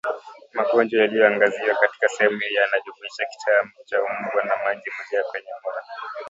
Magonjwa 0.53 0.99
yaliyoangaziwa 1.01 1.75
katika 1.75 2.07
sehemu 2.07 2.39
hii 2.39 2.55
yanajumuisha 2.55 3.23
kichaacha 3.25 4.03
mbwa 4.21 4.43
na 4.43 4.63
maji 4.65 4.89
kujaa 4.97 5.23
kwenye 5.31 5.47
moyo 5.63 5.81